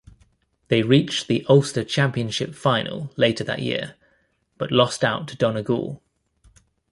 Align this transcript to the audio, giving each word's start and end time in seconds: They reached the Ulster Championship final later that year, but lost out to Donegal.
They 0.69 0.81
reached 0.81 1.27
the 1.27 1.45
Ulster 1.47 1.83
Championship 1.83 2.55
final 2.55 3.11
later 3.17 3.43
that 3.43 3.59
year, 3.59 3.97
but 4.57 4.71
lost 4.71 5.03
out 5.03 5.27
to 5.27 5.35
Donegal. 5.37 6.01